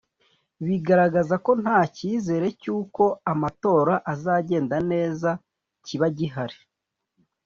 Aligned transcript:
Bigaragaza 0.65 1.35
ko 1.45 1.51
nta 1.61 1.79
cyizere 1.95 2.47
cy’uko 2.61 3.03
amatora 3.33 3.93
azagenda 4.13 4.77
neza 4.91 5.29
kiba 5.85 6.07
gihari 6.17 6.59